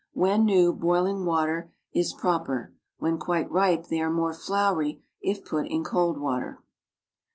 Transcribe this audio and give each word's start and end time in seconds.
When 0.13 0.45
new, 0.45 0.73
boiling 0.73 1.25
water 1.25 1.71
is 1.93 2.11
proper. 2.15 2.73
When 2.97 3.19
quite 3.19 3.51
ripe 3.51 3.85
they 3.85 4.01
are 4.01 4.09
more 4.09 4.33
floury 4.33 5.03
if 5.21 5.45
put 5.45 5.67
in 5.67 5.83
cold 5.83 6.17
water. 6.19 6.63